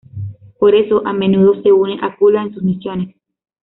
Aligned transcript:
Por 0.57 0.73
eso, 0.73 1.05
a 1.05 1.13
menudo 1.13 1.61
se 1.61 1.71
une 1.71 1.99
a 2.01 2.17
Kula 2.17 2.41
en 2.41 2.53
sus 2.55 2.63
misiones. 2.63 3.15